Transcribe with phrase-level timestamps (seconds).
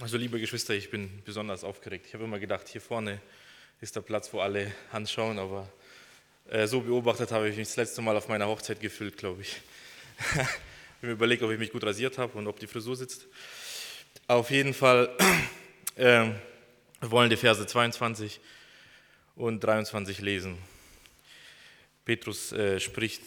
[0.00, 2.06] Also liebe Geschwister, ich bin besonders aufgeregt.
[2.06, 3.20] Ich habe immer gedacht, hier vorne
[3.82, 5.68] ist der Platz, wo alle anschauen, aber
[6.48, 9.60] äh, so beobachtet habe ich mich das letzte Mal auf meiner Hochzeit gefühlt, glaube ich.
[10.32, 10.48] ich habe
[11.02, 13.26] mir überlegt, ob ich mich gut rasiert habe und ob die Frisur sitzt.
[14.26, 15.14] Auf jeden Fall
[15.96, 16.30] äh,
[17.02, 18.40] wollen die Verse 22
[19.36, 20.56] und 23 lesen.
[22.06, 23.20] Petrus äh, spricht,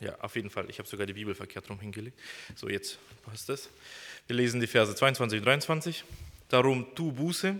[0.00, 2.18] ja, auf jeden Fall, ich habe sogar die Bibel verkehrt rum hingelegt.
[2.56, 3.68] So, jetzt passt es.
[4.26, 6.04] Wir lesen die Verse 22 und 23.
[6.48, 7.54] Darum tu Buße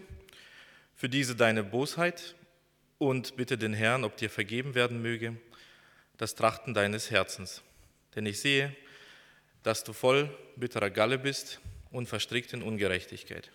[0.96, 2.34] für diese deine Bosheit
[2.98, 5.36] und bitte den Herrn, ob dir vergeben werden möge,
[6.16, 7.62] das Trachten deines Herzens.
[8.14, 8.74] Denn ich sehe,
[9.62, 11.60] dass du voll bitterer Galle bist
[11.90, 13.50] und verstrickt in Ungerechtigkeit.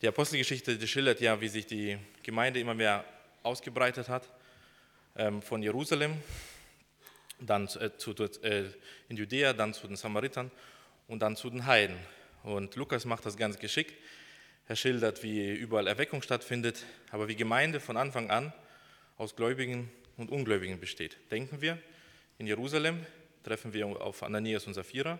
[0.00, 3.04] Die Apostelgeschichte die schildert ja, wie sich die Gemeinde immer mehr
[3.42, 4.28] ausgebreitet hat,
[5.16, 6.16] ähm, von Jerusalem,
[7.40, 8.64] dann äh, zu, äh,
[9.08, 10.50] in Judäa, dann zu den Samaritern
[11.06, 11.96] und dann zu den Heiden.
[12.42, 13.94] Und Lukas macht das ganz geschickt.
[14.66, 18.52] Er schildert, wie überall Erweckung stattfindet, aber wie Gemeinde von Anfang an
[19.16, 21.16] aus Gläubigen und Ungläubigen besteht.
[21.30, 21.78] Denken wir,
[22.38, 23.04] in Jerusalem
[23.42, 25.18] treffen wir auf Ananias und Sapphira,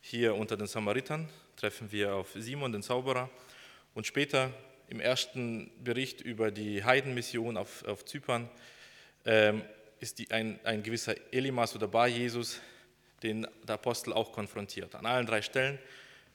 [0.00, 3.28] hier unter den Samaritern treffen wir auf Simon, den Zauberer,
[3.94, 4.50] und später
[4.88, 8.48] im ersten Bericht über die Heidenmission auf, auf Zypern
[9.26, 9.62] ähm,
[10.00, 12.60] ist die, ein, ein gewisser Elimas oder Bar Jesus,
[13.22, 14.94] den der Apostel auch konfrontiert.
[14.94, 15.78] An allen drei Stellen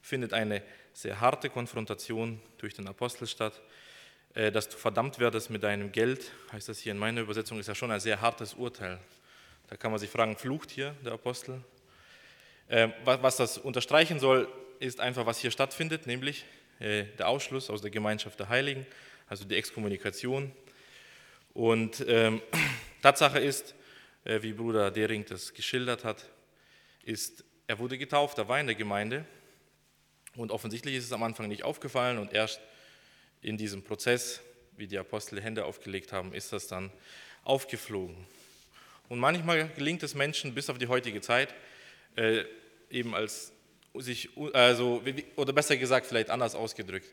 [0.00, 3.60] findet eine sehr harte Konfrontation durch den Apostel statt.
[4.34, 7.68] Äh, dass du verdammt werdest mit deinem Geld, heißt das hier in meiner Übersetzung, ist
[7.68, 8.98] ja schon ein sehr hartes Urteil.
[9.68, 11.62] Da kann man sich fragen, flucht hier der Apostel?
[12.68, 14.46] Äh, was das unterstreichen soll,
[14.78, 16.44] ist einfach, was hier stattfindet, nämlich
[16.80, 18.86] äh, der Ausschluss aus der Gemeinschaft der Heiligen,
[19.26, 20.52] also die Exkommunikation.
[21.54, 22.42] Und ähm,
[23.06, 23.76] Tatsache ist,
[24.24, 26.28] wie Bruder Dering das geschildert hat,
[27.04, 29.24] ist, er wurde getauft, er war in der Gemeinde
[30.34, 32.60] und offensichtlich ist es am Anfang nicht aufgefallen und erst
[33.42, 34.40] in diesem Prozess,
[34.76, 36.90] wie die Apostel Hände aufgelegt haben, ist das dann
[37.44, 38.26] aufgeflogen.
[39.08, 41.54] Und manchmal gelingt es Menschen bis auf die heutige Zeit,
[42.16, 42.42] äh,
[42.90, 43.52] eben als
[43.94, 45.00] sich, also,
[45.36, 47.06] oder besser gesagt, vielleicht anders ausgedrückt.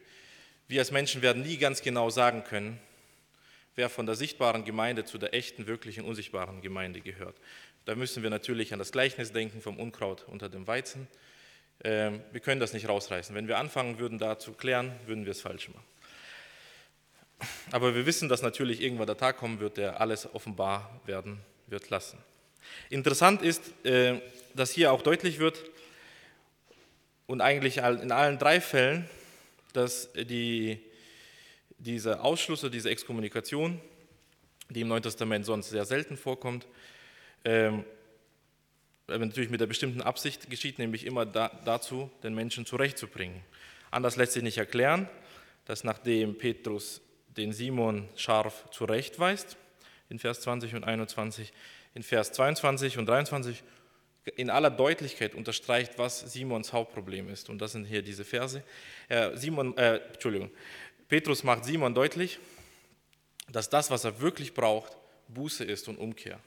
[0.68, 2.79] Wir als Menschen werden nie ganz genau sagen können,
[3.75, 7.35] wer von der sichtbaren Gemeinde zu der echten, wirklichen, unsichtbaren Gemeinde gehört.
[7.85, 11.07] Da müssen wir natürlich an das Gleichnis denken vom Unkraut unter dem Weizen.
[11.83, 13.35] Ähm, wir können das nicht rausreißen.
[13.35, 15.85] Wenn wir anfangen würden, da zu klären, würden wir es falsch machen.
[17.72, 21.89] Aber wir wissen, dass natürlich irgendwann der Tag kommen wird, der alles offenbar werden wird
[21.89, 22.17] lassen.
[22.89, 24.22] Interessant ist, äh,
[24.53, 25.63] dass hier auch deutlich wird,
[27.25, 29.09] und eigentlich in allen drei Fällen,
[29.73, 30.79] dass die,
[31.83, 33.79] dieser Ausschluss diese Exkommunikation,
[34.69, 36.67] die im Neuen Testament sonst sehr selten vorkommt,
[37.45, 37.83] ähm,
[39.07, 43.41] natürlich mit der bestimmten Absicht geschieht, nämlich immer da, dazu, den Menschen zurechtzubringen.
[43.91, 45.09] Anders lässt sich nicht erklären,
[45.66, 49.57] dass nachdem Petrus den Simon scharf zurechtweist,
[50.09, 51.51] in Vers 20 und 21,
[51.95, 53.63] in Vers 22 und 23
[54.35, 57.50] in aller Deutlichkeit unterstreicht, was Simons Hauptproblem ist.
[57.50, 58.63] Und das sind hier diese Verse.
[59.09, 60.50] Äh, Simon, äh, Entschuldigung,
[61.08, 62.40] Petrus macht Simon deutlich,
[63.52, 64.97] dass das, was er wirklich braucht,
[65.28, 66.40] Buße ist und Umkehr.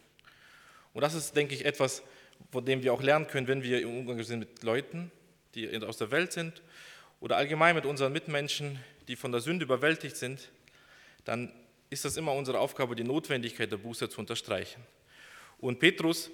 [0.92, 2.02] Und das ist, denke ich, etwas,
[2.50, 5.10] von dem wir auch lernen können, wenn wir im Umgang sind mit Leuten,
[5.54, 6.62] die aus der Welt sind
[7.20, 8.78] oder allgemein mit unseren Mitmenschen,
[9.08, 10.50] die von der Sünde überwältigt sind,
[11.24, 11.52] dann
[11.90, 14.82] ist das immer unsere Aufgabe, die Notwendigkeit der Buße zu unterstreichen.
[15.58, 16.30] Und Petrus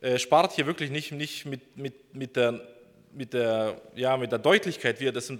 [0.00, 2.66] äh, spart hier wirklich nicht, nicht mit, mit, mit, der,
[3.12, 5.32] mit, der, ja, mit der Deutlichkeit, wie er das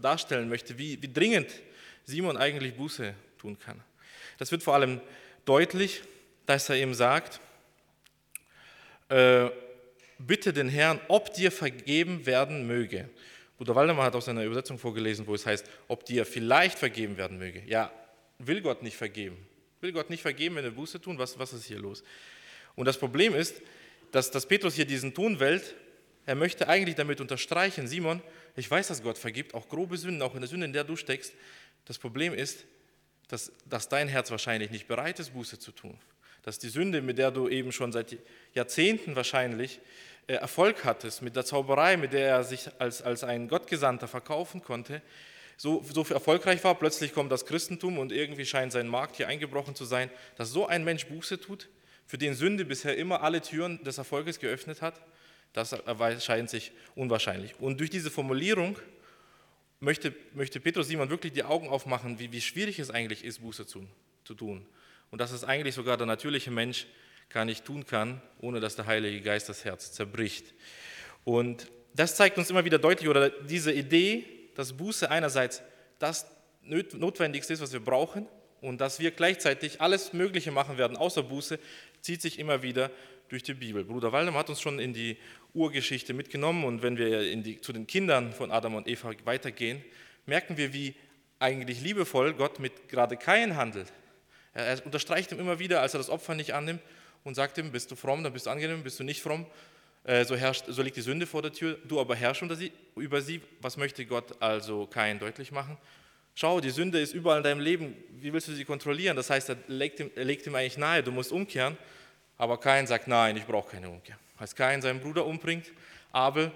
[0.00, 1.50] darstellen möchte, wie, wie dringend
[2.04, 3.80] Simon eigentlich Buße tun kann.
[4.38, 5.00] Das wird vor allem
[5.44, 6.02] deutlich,
[6.46, 7.40] dass er ihm sagt,
[9.08, 9.50] äh,
[10.18, 13.08] bitte den Herrn, ob dir vergeben werden möge.
[13.56, 17.38] Bruder Waldemar hat aus seiner Übersetzung vorgelesen, wo es heißt, ob dir vielleicht vergeben werden
[17.38, 17.62] möge.
[17.66, 17.92] Ja,
[18.38, 19.36] will Gott nicht vergeben.
[19.80, 21.18] Will Gott nicht vergeben, wenn er Buße tun?
[21.18, 22.02] Was, was ist hier los?
[22.74, 23.60] Und das Problem ist,
[24.10, 25.74] dass, dass Petrus hier diesen Ton wählt.
[26.24, 28.22] Er möchte eigentlich damit unterstreichen, Simon,
[28.56, 30.96] ich weiß, dass Gott vergibt, auch grobe Sünden, auch in der Sünde, in der du
[30.96, 31.32] steckst.
[31.84, 32.64] Das Problem ist,
[33.28, 35.98] dass, dass dein Herz wahrscheinlich nicht bereit ist, Buße zu tun
[36.42, 38.16] dass die Sünde, mit der du eben schon seit
[38.54, 39.80] Jahrzehnten wahrscheinlich
[40.26, 44.62] äh, Erfolg hattest, mit der Zauberei, mit der er sich als, als ein Gottgesandter verkaufen
[44.62, 45.02] konnte,
[45.56, 49.76] so, so erfolgreich war, plötzlich kommt das Christentum und irgendwie scheint sein Markt hier eingebrochen
[49.76, 51.68] zu sein, dass so ein Mensch Buße tut,
[52.06, 55.00] für den Sünde bisher immer alle Türen des Erfolges geöffnet hat,
[55.52, 57.58] das erscheint sich unwahrscheinlich.
[57.60, 58.78] Und durch diese Formulierung
[59.80, 63.66] möchte, möchte Petrus Simon wirklich die Augen aufmachen, wie, wie schwierig es eigentlich ist, Buße
[63.66, 63.86] zu,
[64.24, 64.66] zu tun
[65.12, 66.86] und dass es eigentlich sogar der natürliche Mensch
[67.28, 70.52] gar nicht tun kann, ohne dass der Heilige Geist das Herz zerbricht.
[71.24, 75.62] Und das zeigt uns immer wieder deutlich, oder diese Idee, dass Buße einerseits
[75.98, 76.26] das
[76.62, 78.26] Notwendigste ist, was wir brauchen,
[78.60, 81.58] und dass wir gleichzeitig alles Mögliche machen werden, außer Buße,
[82.00, 82.90] zieht sich immer wieder
[83.28, 83.84] durch die Bibel.
[83.84, 85.18] Bruder Waldemar hat uns schon in die
[85.54, 89.84] Urgeschichte mitgenommen und wenn wir die, zu den Kindern von Adam und Eva weitergehen,
[90.26, 90.94] merken wir, wie
[91.38, 93.92] eigentlich liebevoll Gott mit gerade Kain handelt.
[94.54, 96.80] Er unterstreicht ihm immer wieder, als er das Opfer nicht annimmt
[97.24, 99.46] und sagt ihm, bist du fromm, dann bist du angenehm, bist du nicht fromm,
[100.04, 102.72] äh, so, herrscht, so liegt die Sünde vor der Tür, du aber herrsch unter sie,
[102.96, 103.40] über sie.
[103.60, 105.78] Was möchte Gott also Kain deutlich machen?
[106.34, 109.16] Schau, die Sünde ist überall in deinem Leben, wie willst du sie kontrollieren?
[109.16, 111.76] Das heißt, er legt ihm, er legt ihm eigentlich nahe, du musst umkehren,
[112.38, 114.18] aber Kain sagt, nein, ich brauche keine Umkehr.
[114.42, 115.70] Als Kain seinen Bruder umbringt,
[116.10, 116.50] Abel,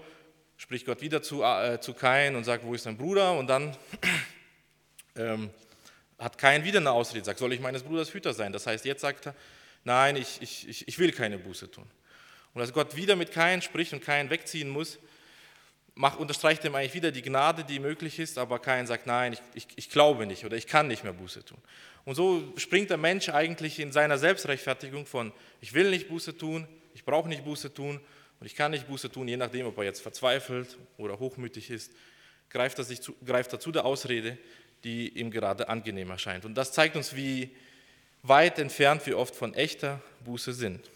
[0.57, 3.39] spricht Gott wieder zu, äh, zu Kain und sagt, wo ist dein Bruder?
[3.39, 3.77] Und dann
[5.15, 5.51] ähm,
[6.19, 8.53] hat Kain wieder eine Ausrede, sagt, soll ich meines Bruders Hüter sein?
[8.53, 9.37] Das heißt, jetzt sagt er,
[9.85, 11.87] nein, ich, ich, ich will keine Buße tun.
[12.55, 14.99] Und als Gott wieder mit Kain spricht und Kain wegziehen muss,
[15.95, 19.41] macht, unterstreicht ihm eigentlich wieder die Gnade, die möglich ist, aber Kain sagt, nein, ich,
[19.55, 21.59] ich, ich glaube nicht oder ich kann nicht mehr Buße tun.
[22.05, 26.67] Und so springt der Mensch eigentlich in seiner Selbstrechtfertigung von, ich will nicht Buße tun,
[26.97, 28.01] ich brauche nicht Buße tun
[28.41, 31.93] und ich kann nicht Buße tun, je nachdem, ob er jetzt verzweifelt oder hochmütig ist,
[32.49, 34.39] greift er, sich zu, greift er zu der Ausrede,
[34.83, 36.47] die ihm gerade angenehm erscheint.
[36.47, 37.55] Und das zeigt uns, wie
[38.23, 40.89] weit entfernt wir oft von echter Buße sind.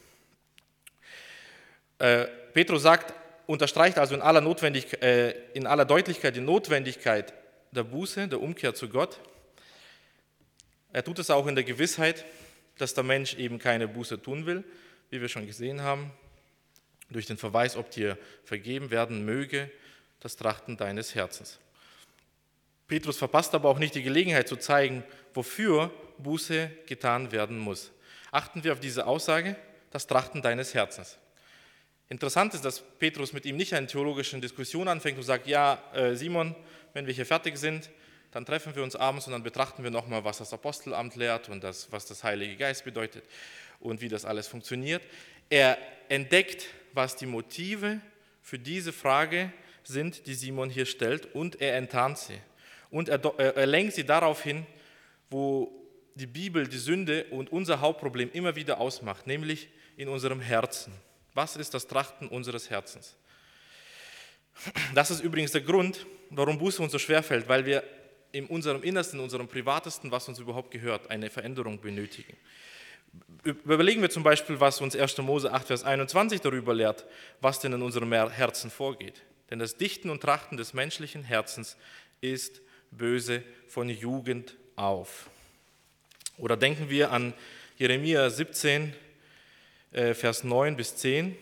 [1.99, 3.13] Äh, Petrus sagt,
[3.47, 7.35] unterstreicht also in aller, Notwendigkeit, äh, in aller Deutlichkeit die Notwendigkeit
[7.73, 9.21] der Buße, der Umkehr zu Gott.
[10.95, 12.25] Er tut es auch in der Gewissheit,
[12.79, 14.65] dass der Mensch eben keine Buße tun will,
[15.11, 16.11] wie wir schon gesehen haben,
[17.11, 19.71] durch den Verweis, ob dir vergeben werden möge,
[20.21, 21.59] das Trachten deines Herzens.
[22.87, 25.05] Petrus verpasst aber auch nicht die Gelegenheit zu zeigen,
[25.35, 27.91] wofür Buße getan werden muss.
[28.31, 29.57] Achten wir auf diese Aussage,
[29.91, 31.19] das Trachten deines Herzens.
[32.09, 36.15] Interessant ist, dass Petrus mit ihm nicht eine theologische Diskussion anfängt und sagt, ja, äh,
[36.15, 36.55] Simon,
[36.93, 37.91] wenn wir hier fertig sind,
[38.33, 41.63] dann treffen wir uns abends und dann betrachten wir nochmal, was das Apostelamt lehrt und
[41.63, 43.25] das, was das Heilige Geist bedeutet
[43.81, 45.03] und wie das alles funktioniert.
[45.49, 45.79] Er
[46.09, 48.01] entdeckt, was die Motive
[48.43, 52.39] für diese Frage sind, die Simon hier stellt, und er enttarnt sie.
[52.91, 54.67] Und er, er lenkt sie darauf hin,
[55.31, 55.73] wo
[56.15, 60.93] die Bibel die Sünde und unser Hauptproblem immer wieder ausmacht, nämlich in unserem Herzen.
[61.35, 63.17] Was ist das Trachten unseres Herzens?
[64.95, 67.83] Das ist übrigens der Grund, warum Buße uns so schwer fällt, weil wir
[68.33, 72.37] in unserem Innersten, in unserem Privatesten, was uns überhaupt gehört, eine Veränderung benötigen.
[73.43, 75.19] Überlegen wir zum Beispiel, was uns 1.
[75.19, 77.07] Mose 8, Vers 21 darüber lehrt,
[77.41, 79.23] was denn in unserem Herzen vorgeht.
[79.51, 81.77] Denn das Dichten und Trachten des menschlichen Herzens
[82.21, 82.61] ist
[82.91, 85.31] böse von Jugend auf.
[86.37, 87.35] Oder denken wir an
[87.77, 88.95] Jeremia 17,
[89.93, 91.37] äh, Vers 9 bis 10.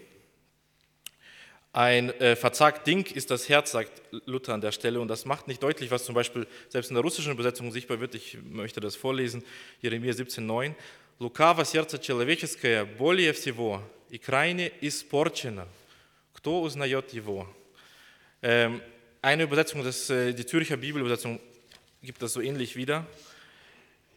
[1.73, 5.49] Ein äh, verzagt Ding ist das Herz, sagt Luther an der Stelle, und das macht
[5.49, 8.15] nicht deutlich, was zum Beispiel selbst in der russischen Übersetzung sichtbar wird.
[8.15, 9.44] Ich möchte das vorlesen,
[9.81, 10.75] Jeremia 17,9.
[11.19, 15.68] Лукаво сердце человеческое более всего и крайне испорчено.
[16.33, 17.47] Кто узнает его?
[18.41, 18.81] Ähm,
[19.21, 21.39] eine Übersetzung, das, äh, die Zürcher Bibelübersetzung
[22.01, 23.06] gibt das so ähnlich wieder.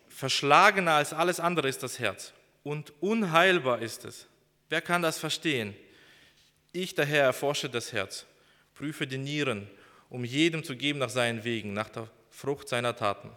[0.08, 2.32] Verschlagener als alles andere ist das Herz
[2.64, 4.26] und unheilbar ist es.
[4.68, 5.76] Wer kann das verstehen?
[6.72, 8.26] Ich daher erforsche das Herz,
[8.74, 9.70] prüfe die Nieren,
[10.10, 13.30] um jedem zu geben nach seinen Wegen, nach der Frucht seiner Taten.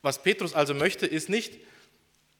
[0.00, 1.60] Was Petrus also möchte, ist nicht,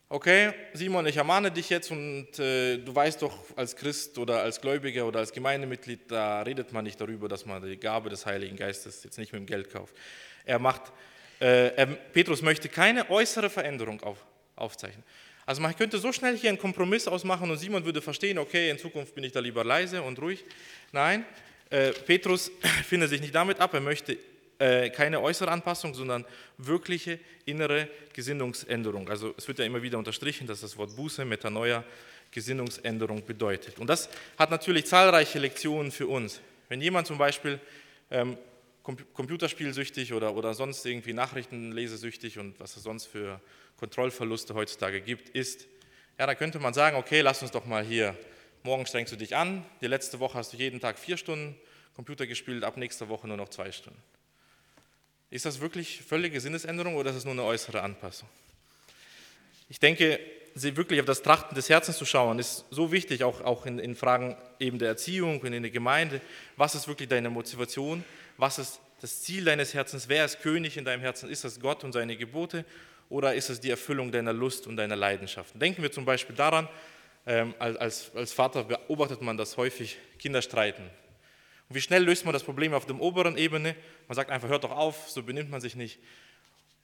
[0.09, 4.61] okay, Simon, ich ermahne dich jetzt und äh, du weißt doch, als Christ oder als
[4.61, 8.55] Gläubiger oder als Gemeindemitglied, da redet man nicht darüber, dass man die Gabe des Heiligen
[8.55, 9.95] Geistes jetzt nicht mit dem Geld kauft.
[10.45, 10.93] Er macht,
[11.41, 15.03] äh, er, Petrus möchte keine äußere Veränderung auf, aufzeichnen.
[15.45, 18.77] Also man könnte so schnell hier einen Kompromiss ausmachen und Simon würde verstehen, okay, in
[18.77, 20.43] Zukunft bin ich da lieber leise und ruhig.
[20.91, 21.25] Nein,
[21.69, 22.51] äh, Petrus
[22.87, 24.17] findet sich nicht damit ab, er möchte
[24.59, 26.25] äh, keine äußere Anpassung, sondern
[26.57, 29.09] wirkliche innere Gesinnungsänderung.
[29.09, 31.83] Also es wird ja immer wieder unterstrichen, dass das Wort Buße, Metanoia,
[32.31, 33.79] Gesinnungsänderung bedeutet.
[33.79, 36.41] Und das hat natürlich zahlreiche Lektionen für uns.
[36.69, 37.59] Wenn jemand zum Beispiel
[38.11, 38.37] ähm,
[38.83, 43.41] Computerspielsüchtig oder, oder sonst irgendwie Nachrichtenlesesüchtig und was es sonst für
[43.77, 45.67] Kontrollverluste heutzutage gibt, ist,
[46.17, 48.15] ja, da könnte man sagen, okay, lass uns doch mal hier,
[48.63, 51.55] morgen strengst du dich an, die letzte Woche hast du jeden Tag vier Stunden
[51.95, 54.01] Computer gespielt, ab nächster Woche nur noch zwei Stunden.
[55.29, 58.29] Ist das wirklich völlige Sinnesänderung oder ist es nur eine äußere Anpassung?
[59.69, 60.19] Ich denke,
[60.55, 63.95] wirklich auf das Trachten des Herzens zu schauen, ist so wichtig, auch, auch in, in
[63.95, 66.21] Fragen eben der Erziehung und in der Gemeinde.
[66.55, 68.03] Was ist wirklich deine Motivation?
[68.37, 70.07] Was ist das Ziel deines Herzens?
[70.07, 71.29] Wer ist König in deinem Herzen?
[71.29, 72.65] Ist das Gott und seine Gebote
[73.09, 75.59] oder ist es die Erfüllung deiner Lust und deiner Leidenschaften?
[75.59, 76.67] Denken wir zum Beispiel daran,
[77.25, 80.89] ähm, als, als Vater beobachtet man das häufig, Kinder streiten.
[81.69, 83.75] Und wie schnell löst man das Problem auf der oberen Ebene?
[84.07, 85.99] Man sagt einfach, hört doch auf, so benimmt man sich nicht.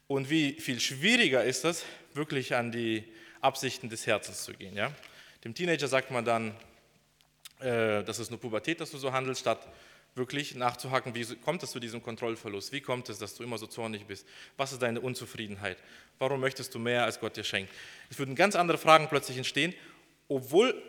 [0.08, 3.04] Und wie viel schwieriger ist es, wirklich an die
[3.42, 4.76] Absichten des Herzens zu gehen.
[4.76, 4.92] Ja?
[5.44, 6.56] Dem Teenager sagt man dann,
[7.60, 9.68] äh, das ist nur Pubertät, dass du so handelst, statt
[10.16, 12.72] wirklich nachzuhaken, wie kommt es zu diesem Kontrollverlust?
[12.72, 14.28] Wie kommt es, dass du immer so zornig bist?
[14.58, 15.78] Was ist deine Unzufriedenheit?
[16.20, 17.74] Warum möchtest du mehr, als Gott dir schenkt?
[18.10, 19.74] Es würden ganz andere Fragen plötzlich entstehen,
[20.28, 20.80] obwohl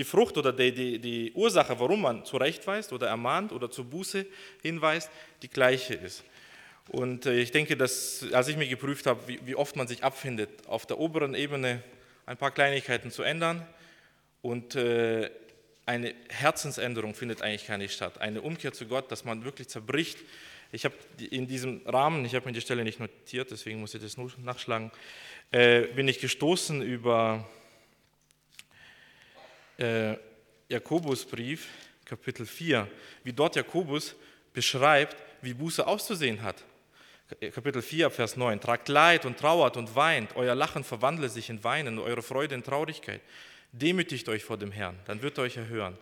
[0.00, 4.24] die Frucht oder die, die, die Ursache, warum man zurechtweist oder ermahnt oder zur Buße
[4.62, 5.10] hinweist,
[5.42, 6.24] die gleiche ist.
[6.88, 10.02] Und äh, ich denke, dass, als ich mir geprüft habe, wie, wie oft man sich
[10.02, 11.82] abfindet, auf der oberen Ebene
[12.24, 13.66] ein paar Kleinigkeiten zu ändern
[14.40, 15.30] und äh,
[15.84, 18.22] eine Herzensänderung findet eigentlich gar nicht statt.
[18.22, 20.18] Eine Umkehr zu Gott, dass man wirklich zerbricht.
[20.72, 20.94] Ich habe
[21.30, 24.32] in diesem Rahmen, ich habe mir die Stelle nicht notiert, deswegen muss ich das nur
[24.38, 24.92] nachschlagen,
[25.50, 27.46] äh, bin ich gestoßen über
[29.80, 30.16] äh,
[30.68, 31.68] Jakobusbrief,
[32.04, 32.86] Kapitel 4,
[33.24, 34.14] wie dort Jakobus
[34.52, 36.62] beschreibt, wie Buße auszusehen hat.
[37.54, 38.60] Kapitel 4, Vers 9.
[38.60, 40.34] Tragt Leid und trauert und weint.
[40.34, 43.20] Euer Lachen verwandle sich in Weinen, eure Freude in Traurigkeit.
[43.72, 45.96] Demütigt euch vor dem Herrn, dann wird er euch erhören.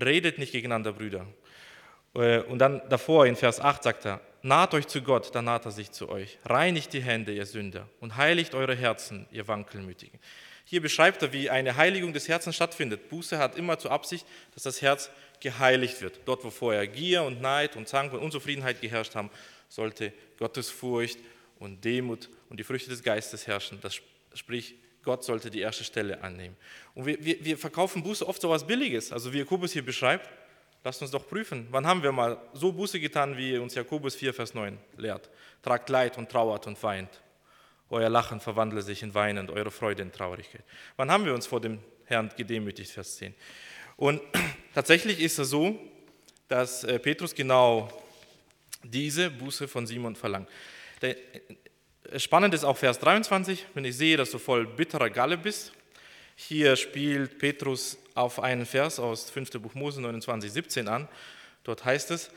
[0.00, 1.26] Redet nicht gegeneinander, Brüder.
[2.14, 5.64] Äh, und dann davor in Vers 8 sagt er, naht euch zu Gott, dann naht
[5.64, 6.38] er sich zu euch.
[6.44, 10.20] Reinigt die Hände, ihr Sünder, und heiligt eure Herzen, ihr Wankelmütigen.
[10.70, 13.08] Hier beschreibt er, wie eine Heiligung des Herzens stattfindet.
[13.08, 15.10] Buße hat immer zur Absicht, dass das Herz
[15.40, 16.20] geheiligt wird.
[16.26, 19.30] Dort, wo vorher Gier und Neid und Zank und Unzufriedenheit geherrscht haben,
[19.70, 21.18] sollte Gottesfurcht
[21.58, 23.78] und Demut und die Früchte des Geistes herrschen.
[23.80, 23.98] Das
[24.34, 26.54] sprich, Gott sollte die erste Stelle annehmen.
[26.94, 29.10] Und wir, wir, wir verkaufen Buße oft so etwas Billiges.
[29.10, 30.28] Also wie Jakobus hier beschreibt,
[30.84, 34.34] lasst uns doch prüfen, wann haben wir mal so Buße getan, wie uns Jakobus 4,
[34.34, 35.30] Vers 9 lehrt.
[35.62, 37.22] Tragt Leid und trauert und weint.
[37.90, 40.62] Euer Lachen verwandle sich in Weinen und eure Freude in Traurigkeit.
[40.96, 43.34] Wann haben wir uns vor dem Herrn gedemütigt, Vers 10?
[43.96, 44.20] Und
[44.74, 45.78] tatsächlich ist es so,
[46.48, 47.88] dass äh, Petrus genau
[48.82, 50.48] diese Buße von Simon verlangt.
[51.00, 51.16] Äh,
[52.16, 55.72] spannend ist auch Vers 23, wenn ich sehe, dass du voll bitterer Galle bist.
[56.36, 59.50] Hier spielt Petrus auf einen Vers aus 5.
[59.62, 61.08] Buch Mose 29, 17 an.
[61.64, 62.30] Dort heißt es,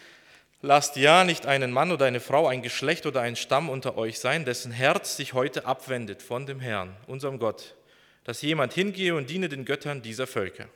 [0.61, 4.19] lasst ja nicht einen Mann oder eine Frau, ein Geschlecht oder ein Stamm unter euch
[4.19, 7.75] sein, dessen Herz sich heute abwendet von dem Herrn, unserem Gott,
[8.23, 10.67] dass jemand hingehe und diene den Göttern dieser Völker.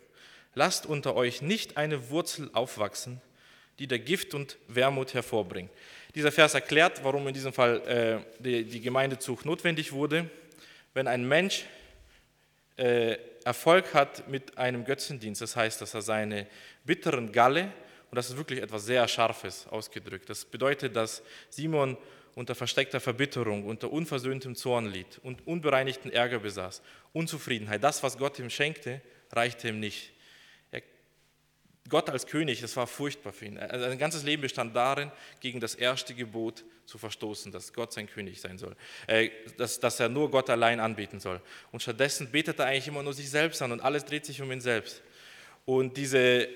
[0.55, 3.21] Lasst unter euch nicht eine Wurzel aufwachsen,
[3.79, 5.69] die der Gift und Wermut hervorbringt.
[6.15, 10.29] Dieser Vers erklärt, warum in diesem Fall äh, die, die Gemeindezucht notwendig wurde.
[10.93, 11.65] Wenn ein Mensch
[12.77, 16.47] äh, Erfolg hat mit einem Götzendienst, das heißt, dass er seine
[16.85, 17.69] bitteren Galle,
[18.11, 21.97] und das ist wirklich etwas sehr Scharfes ausgedrückt, das bedeutet, dass Simon
[22.35, 26.81] unter versteckter Verbitterung, unter unversöhntem Zorn litt und unbereinigten Ärger besaß,
[27.13, 30.11] Unzufriedenheit, das, was Gott ihm schenkte, reichte ihm nicht.
[31.87, 33.59] Gott als König, das war furchtbar für ihn.
[33.59, 38.07] Also sein ganzes Leben bestand darin, gegen das erste Gebot zu verstoßen, dass Gott sein
[38.07, 41.41] König sein soll, äh, dass, dass er nur Gott allein anbieten soll.
[41.71, 44.51] Und stattdessen betet er eigentlich immer nur sich selbst an und alles dreht sich um
[44.51, 45.03] ihn selbst.
[45.65, 46.47] Und diese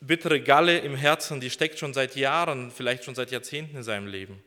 [0.00, 4.06] bittere Galle im Herzen, die steckt schon seit Jahren, vielleicht schon seit Jahrzehnten in seinem
[4.06, 4.42] Leben.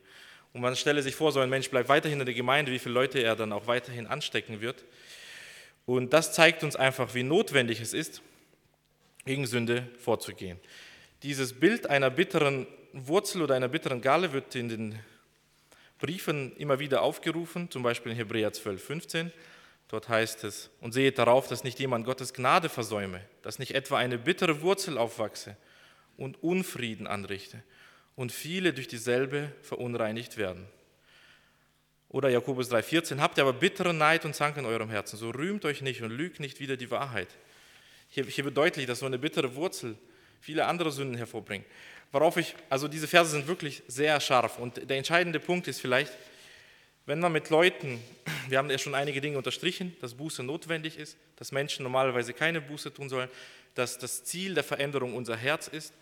[0.52, 2.94] Und man stelle sich vor, so ein Mensch bleibt weiterhin in der Gemeinde, wie viele
[2.94, 4.84] Leute er dann auch weiterhin anstecken wird.
[5.86, 8.22] Und das zeigt uns einfach, wie notwendig es ist,
[9.24, 10.58] gegen Sünde vorzugehen.
[11.22, 14.98] Dieses Bild einer bitteren Wurzel oder einer bitteren Galle wird in den
[15.98, 19.32] Briefen immer wieder aufgerufen, zum Beispiel in Hebräer 12, 15.
[19.92, 23.98] Dort heißt es, und seht darauf, dass nicht jemand Gottes Gnade versäume, dass nicht etwa
[23.98, 25.54] eine bittere Wurzel aufwachse
[26.16, 27.62] und Unfrieden anrichte
[28.16, 30.66] und viele durch dieselbe verunreinigt werden.
[32.08, 35.66] Oder Jakobus 3,14, habt ihr aber bittere Neid und Zank in eurem Herzen, so rühmt
[35.66, 37.28] euch nicht und lügt nicht wieder die Wahrheit.
[38.08, 39.98] Hier, hier wird deutlich, dass so eine bittere Wurzel
[40.40, 41.66] viele andere Sünden hervorbringt.
[42.12, 44.58] Worauf ich, also diese Verse sind wirklich sehr scharf.
[44.58, 46.12] Und der entscheidende Punkt ist vielleicht,
[47.06, 48.02] wenn man mit Leuten,
[48.48, 52.60] wir haben ja schon einige Dinge unterstrichen, dass Buße notwendig ist, dass Menschen normalerweise keine
[52.60, 53.28] Buße tun sollen,
[53.74, 55.94] dass das Ziel der Veränderung unser Herz ist.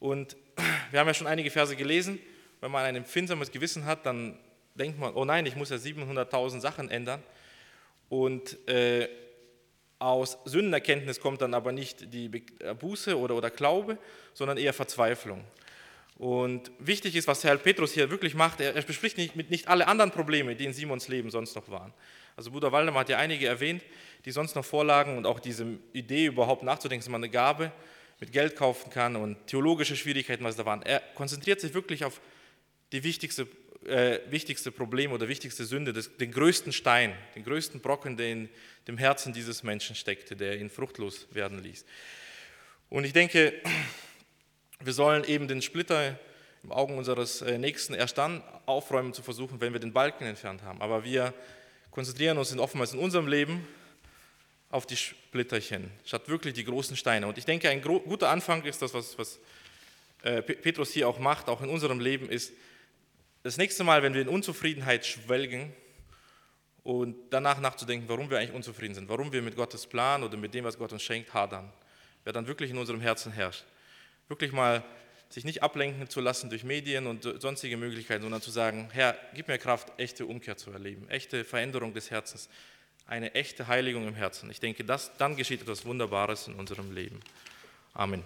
[0.00, 0.36] Und
[0.90, 2.18] wir haben ja schon einige Verse gelesen.
[2.60, 4.38] Wenn man ein empfindsames Gewissen hat, dann
[4.74, 7.22] denkt man, oh nein, ich muss ja 700.000 Sachen ändern.
[8.08, 9.08] Und äh,
[9.98, 13.98] aus Sündenerkenntnis kommt dann aber nicht die Buße oder, oder Glaube,
[14.34, 15.42] sondern eher Verzweiflung.
[16.18, 19.68] Und wichtig ist, was Herr Petrus hier wirklich macht, er, er bespricht nicht, mit nicht
[19.68, 21.92] alle anderen Probleme, die in Simons Leben sonst noch waren.
[22.36, 23.82] Also Bruder Waldemar hat ja einige erwähnt,
[24.24, 27.70] die sonst noch vorlagen und auch diese Idee überhaupt nachzudenken, dass man eine Gabe
[28.18, 30.82] mit Geld kaufen kann und theologische Schwierigkeiten, was da waren.
[30.82, 32.20] Er konzentriert sich wirklich auf
[32.92, 33.46] die wichtigste
[33.86, 38.48] äh, wichtigste Problem oder wichtigste Sünde, das, den größten Stein, den größten Brocken, der in
[38.88, 41.84] dem Herzen dieses Menschen steckte, der ihn fruchtlos werden ließ.
[42.88, 43.54] Und ich denke,
[44.80, 46.18] Wir sollen eben den Splitter
[46.62, 50.62] im Augen unseres äh, Nächsten erst dann aufräumen zu versuchen, wenn wir den Balken entfernt
[50.62, 50.82] haben.
[50.82, 51.32] Aber wir
[51.90, 53.66] konzentrieren uns oftmals in unserem Leben
[54.70, 57.26] auf die Splitterchen, statt wirklich die großen Steine.
[57.26, 59.38] Und ich denke, ein guter Anfang ist das, was, was
[60.22, 62.52] äh, Petrus hier auch macht, auch in unserem Leben, ist,
[63.42, 65.72] das nächste Mal, wenn wir in Unzufriedenheit schwelgen
[66.82, 70.52] und danach nachzudenken, warum wir eigentlich unzufrieden sind, warum wir mit Gottes Plan oder mit
[70.52, 71.72] dem, was Gott uns schenkt, hadern,
[72.24, 73.64] wer dann wirklich in unserem Herzen herrscht.
[74.28, 74.84] Wirklich mal
[75.28, 79.48] sich nicht ablenken zu lassen durch Medien und sonstige Möglichkeiten, sondern zu sagen, Herr, gib
[79.48, 82.48] mir Kraft, echte Umkehr zu erleben, echte Veränderung des Herzens,
[83.06, 84.50] eine echte Heiligung im Herzen.
[84.50, 87.20] Ich denke, das, dann geschieht etwas Wunderbares in unserem Leben.
[87.94, 88.24] Amen.